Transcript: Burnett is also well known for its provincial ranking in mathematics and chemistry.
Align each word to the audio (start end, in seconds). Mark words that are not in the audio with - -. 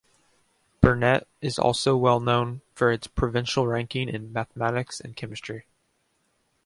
Burnett 0.81 1.27
is 1.41 1.59
also 1.59 1.95
well 1.95 2.19
known 2.19 2.61
for 2.73 2.91
its 2.91 3.05
provincial 3.05 3.67
ranking 3.67 4.09
in 4.09 4.33
mathematics 4.33 4.99
and 4.99 5.15
chemistry. 5.15 5.67